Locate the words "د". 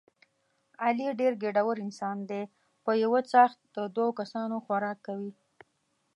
3.75-3.77